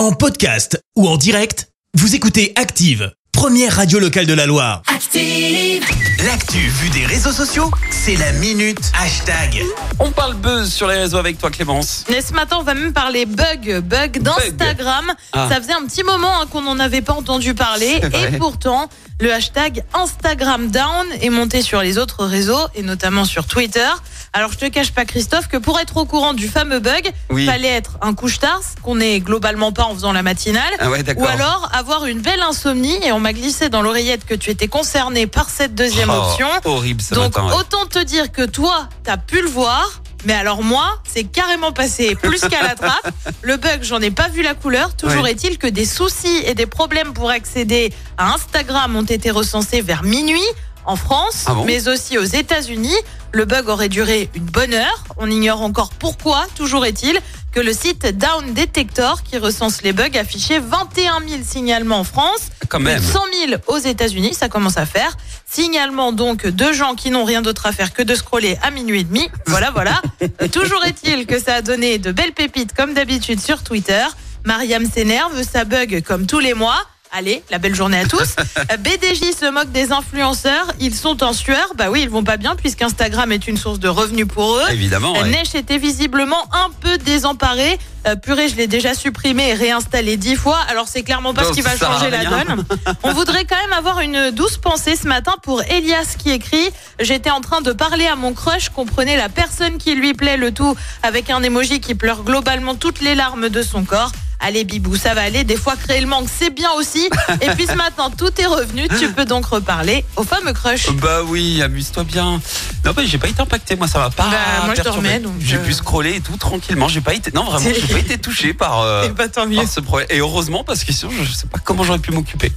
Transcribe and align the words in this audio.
En 0.00 0.12
podcast 0.12 0.82
ou 0.96 1.06
en 1.06 1.18
direct, 1.18 1.68
vous 1.92 2.14
écoutez 2.14 2.54
Active, 2.56 3.12
première 3.32 3.76
radio 3.76 3.98
locale 3.98 4.24
de 4.24 4.32
la 4.32 4.46
Loire. 4.46 4.80
Active. 4.86 5.84
L'actu 6.24 6.56
vue 6.56 6.88
des 6.88 7.04
réseaux 7.04 7.32
sociaux, 7.32 7.70
c'est 7.90 8.16
la 8.16 8.32
minute 8.32 8.80
hashtag. 8.98 9.62
On 9.98 10.10
parle 10.10 10.36
buzz 10.36 10.72
sur 10.72 10.88
les 10.88 10.96
réseaux 10.96 11.18
avec 11.18 11.36
toi 11.36 11.50
Clémence. 11.50 12.06
Et 12.08 12.22
ce 12.22 12.32
matin, 12.32 12.56
on 12.60 12.62
va 12.62 12.72
même 12.72 12.94
parler 12.94 13.26
bug, 13.26 13.80
bug 13.80 14.22
d'Instagram. 14.22 15.12
Ah. 15.34 15.48
Ça 15.50 15.60
faisait 15.60 15.74
un 15.74 15.84
petit 15.84 16.02
moment 16.02 16.40
hein, 16.40 16.46
qu'on 16.50 16.62
n'en 16.62 16.78
avait 16.78 17.02
pas 17.02 17.12
entendu 17.12 17.52
parler. 17.52 18.00
Et 18.32 18.38
pourtant, 18.38 18.88
le 19.20 19.30
hashtag 19.34 19.84
Instagram 19.92 20.70
Down 20.70 21.06
est 21.20 21.28
monté 21.28 21.60
sur 21.60 21.82
les 21.82 21.98
autres 21.98 22.24
réseaux, 22.24 22.68
et 22.74 22.82
notamment 22.82 23.26
sur 23.26 23.44
Twitter. 23.44 23.88
Alors, 24.32 24.52
je 24.52 24.58
te 24.58 24.66
cache 24.66 24.92
pas, 24.92 25.04
Christophe, 25.04 25.48
que 25.48 25.56
pour 25.56 25.80
être 25.80 25.96
au 25.96 26.04
courant 26.04 26.34
du 26.34 26.46
fameux 26.48 26.78
bug, 26.78 27.10
Oui. 27.30 27.46
fallait 27.46 27.68
être 27.68 27.98
un 28.00 28.14
couche-tard, 28.14 28.60
ce 28.62 28.80
qu'on 28.80 28.94
n'est 28.94 29.18
globalement 29.18 29.72
pas 29.72 29.82
en 29.84 29.94
faisant 29.94 30.12
la 30.12 30.22
matinale. 30.22 30.72
Ah 30.78 30.88
ouais, 30.88 31.02
Ou 31.16 31.24
alors 31.26 31.68
avoir 31.72 32.06
une 32.06 32.20
belle 32.20 32.40
insomnie 32.42 32.96
et 33.04 33.10
on 33.10 33.18
m'a 33.18 33.32
glissé 33.32 33.68
dans 33.70 33.82
l'oreillette 33.82 34.24
que 34.24 34.34
tu 34.34 34.50
étais 34.50 34.68
concerné 34.68 35.26
par 35.26 35.50
cette 35.50 35.74
deuxième 35.74 36.10
Oh, 36.10 36.22
option. 36.28 36.46
Horrible 36.64 37.02
ce 37.02 37.14
Donc 37.14 37.34
matin. 37.36 37.46
ouais. 37.48 37.54
autant 37.58 37.86
te 37.86 37.98
dire 37.98 38.30
que 38.30 38.42
toi, 38.46 38.88
t'as 39.02 39.16
pu 39.16 39.42
le 39.42 39.48
voir. 39.48 40.00
Mais 40.26 40.34
alors 40.34 40.62
moi, 40.62 41.00
c'est 41.12 41.24
carrément 41.24 41.72
passé 41.72 42.14
plus 42.14 42.40
qu'à 42.42 42.62
la 42.62 42.74
trappe. 42.76 43.10
Le 43.42 43.56
bug, 43.56 43.82
j'en 43.82 44.00
ai 44.00 44.10
pas 44.10 44.28
vu 44.28 44.42
la 44.42 44.54
couleur. 44.54 44.94
Toujours 44.94 45.26
est-il 45.26 45.56
que 45.58 45.66
des 45.66 45.86
soucis 45.86 46.42
et 46.44 46.54
des 46.54 46.66
problèmes 46.66 47.14
pour 47.14 47.30
accéder 47.30 47.90
à 48.18 48.34
Instagram 48.34 48.94
ont 48.96 49.02
été 49.02 49.30
recensés 49.30 49.80
vers 49.80 50.02
minuit 50.02 50.38
en 50.84 50.96
France, 50.96 51.44
Ah 51.46 51.54
bon? 51.54 51.64
mais 51.64 51.88
aussi 51.88 52.18
aux 52.18 52.24
États-Unis. 52.24 52.94
Le 53.32 53.44
bug 53.44 53.68
aurait 53.68 53.88
duré 53.88 54.28
une 54.34 54.44
bonne 54.44 54.74
heure. 54.74 55.04
On 55.16 55.30
ignore 55.30 55.62
encore 55.62 55.90
pourquoi. 55.90 56.46
Toujours 56.56 56.84
est-il 56.84 57.18
que 57.52 57.60
le 57.60 57.72
site 57.72 58.06
Down 58.06 58.54
Detector, 58.54 59.22
qui 59.22 59.38
recense 59.38 59.82
les 59.82 59.92
bugs, 59.92 60.16
affichait 60.18 60.58
21 60.58 61.20
000 61.28 61.42
signalements 61.44 62.00
en 62.00 62.04
France 62.04 62.48
Quand 62.68 62.80
même. 62.80 63.00
de 63.00 63.04
100 63.04 63.20
000 63.48 63.60
aux 63.68 63.78
États-Unis, 63.78 64.34
ça 64.34 64.48
commence 64.48 64.76
à 64.78 64.86
faire. 64.86 65.16
Signalement 65.46 66.12
donc 66.12 66.46
de 66.46 66.72
gens 66.72 66.94
qui 66.94 67.10
n'ont 67.10 67.24
rien 67.24 67.42
d'autre 67.42 67.66
à 67.66 67.72
faire 67.72 67.92
que 67.92 68.02
de 68.02 68.14
scroller 68.14 68.58
à 68.62 68.70
minuit 68.70 69.00
et 69.00 69.04
demi. 69.04 69.28
Voilà, 69.46 69.70
voilà. 69.70 70.00
Toujours 70.52 70.84
est-il 70.84 71.26
que 71.26 71.40
ça 71.40 71.54
a 71.54 71.62
donné 71.62 71.98
de 71.98 72.12
belles 72.12 72.32
pépites 72.32 72.72
comme 72.74 72.94
d'habitude 72.94 73.40
sur 73.40 73.62
Twitter. 73.62 74.04
Mariam 74.44 74.84
s'énerve, 74.90 75.42
ça 75.42 75.64
bug 75.64 76.02
comme 76.02 76.26
tous 76.26 76.38
les 76.40 76.54
mois. 76.54 76.80
Allez, 77.12 77.42
la 77.50 77.58
belle 77.58 77.74
journée 77.74 77.98
à 77.98 78.06
tous. 78.06 78.36
BDJ 78.78 79.36
se 79.36 79.50
moque 79.50 79.72
des 79.72 79.90
influenceurs. 79.90 80.66
Ils 80.78 80.94
sont 80.94 81.24
en 81.24 81.32
sueur. 81.32 81.72
Bah 81.76 81.90
oui, 81.90 82.02
ils 82.02 82.08
vont 82.10 82.22
pas 82.22 82.36
bien 82.36 82.54
puisqu'Instagram 82.54 83.32
est 83.32 83.48
une 83.48 83.56
source 83.56 83.80
de 83.80 83.88
revenus 83.88 84.28
pour 84.28 84.56
eux. 84.56 84.62
Évidemment. 84.70 85.12
ouais. 85.14 85.28
Neige 85.28 85.54
était 85.56 85.78
visiblement 85.78 86.42
un 86.52 86.70
peu 86.80 86.98
désemparé. 86.98 87.78
Euh, 88.06 88.14
purée, 88.14 88.48
je 88.48 88.54
l'ai 88.54 88.68
déjà 88.68 88.94
supprimé 88.94 89.48
et 89.48 89.54
réinstallé 89.54 90.16
dix 90.16 90.36
fois. 90.36 90.58
Alors 90.68 90.86
c'est 90.86 91.02
clairement 91.02 91.34
pas 91.34 91.44
ce 91.44 91.52
qui 91.52 91.62
va 91.62 91.76
changer 91.76 92.10
la 92.10 92.24
donne. 92.24 92.64
On 93.02 93.12
voudrait 93.12 93.44
quand 93.44 93.60
même 93.60 93.72
avoir 93.72 94.00
une 94.00 94.30
douce 94.30 94.56
pensée 94.56 94.94
ce 94.94 95.08
matin 95.08 95.34
pour 95.42 95.62
Elias 95.64 96.14
qui 96.16 96.30
écrit 96.30 96.70
J'étais 97.00 97.30
en 97.30 97.40
train 97.40 97.60
de 97.60 97.72
parler 97.72 98.06
à 98.06 98.14
mon 98.14 98.32
crush, 98.34 98.68
comprenez 98.68 99.16
la 99.16 99.28
personne 99.28 99.78
qui 99.78 99.96
lui 99.96 100.14
plaît, 100.14 100.36
le 100.36 100.52
tout 100.52 100.76
avec 101.02 101.28
un 101.28 101.42
emoji 101.42 101.80
qui 101.80 101.96
pleure 101.96 102.22
globalement 102.22 102.76
toutes 102.76 103.00
les 103.00 103.16
larmes 103.16 103.48
de 103.48 103.62
son 103.62 103.84
corps. 103.84 104.12
Allez 104.42 104.64
Bibou, 104.64 104.96
ça 104.96 105.12
va 105.14 105.22
aller. 105.22 105.44
Des 105.44 105.56
fois 105.56 105.76
créer 105.76 106.00
le 106.00 106.06
manque, 106.06 106.28
c'est 106.34 106.50
bien 106.50 106.70
aussi. 106.72 107.08
Et 107.42 107.50
puis 107.50 107.66
ce 107.66 107.74
matin, 107.74 108.10
tout 108.16 108.30
est 108.40 108.46
revenu. 108.46 108.88
Tu 108.98 109.12
peux 109.12 109.26
donc 109.26 109.44
reparler 109.46 110.04
au 110.16 110.24
fameux 110.24 110.52
crush. 110.52 110.90
Bah 110.94 111.22
oui, 111.26 111.60
amuse-toi 111.62 112.04
bien. 112.04 112.40
Non, 112.84 112.92
mais 112.96 113.06
j'ai 113.06 113.18
pas 113.18 113.28
été 113.28 113.40
impacté, 113.40 113.76
moi 113.76 113.86
ça 113.86 113.98
va 113.98 114.10
pas. 114.10 114.28
Bah, 114.30 114.64
moi, 114.64 114.74
je 114.74 114.82
dormais, 114.82 115.20
J'ai 115.40 115.56
euh, 115.56 115.64
pu 115.64 115.72
scroller 115.74 116.16
et 116.16 116.20
tout 116.20 116.36
tranquillement. 116.38 116.88
J'ai 116.88 117.02
pas 117.02 117.14
été. 117.14 117.30
Non, 117.32 117.44
vraiment, 117.44 117.68
j'ai 117.74 117.92
pas 117.92 117.98
été 117.98 118.18
touché 118.18 118.54
par, 118.54 118.80
euh, 118.80 119.04
Et 119.06 119.08
bah 119.10 119.28
tant 119.28 119.46
mieux. 119.46 119.56
par 119.56 119.68
ce 119.68 119.80
problème. 119.80 120.08
Et 120.10 120.18
heureusement, 120.18 120.64
parce 120.64 120.84
que 120.84 120.92
sinon, 120.92 121.12
je 121.22 121.30
sais 121.32 121.46
pas 121.46 121.58
comment 121.62 121.84
j'aurais 121.84 121.98
pu 121.98 122.12
m'occuper. 122.12 122.50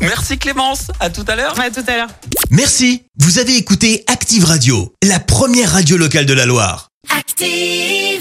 Merci 0.00 0.38
Clémence. 0.38 0.88
À 1.00 1.10
tout 1.10 1.24
à 1.26 1.36
l'heure. 1.36 1.58
À 1.58 1.70
tout 1.70 1.84
à 1.86 1.96
l'heure. 1.96 2.08
Merci, 2.50 3.02
vous 3.18 3.38
avez 3.38 3.56
écouté 3.56 4.04
Active 4.06 4.44
Radio, 4.44 4.94
la 5.02 5.18
première 5.18 5.72
radio 5.72 5.96
locale 5.96 6.26
de 6.26 6.34
la 6.34 6.46
Loire. 6.46 6.90
Active. 7.16 8.17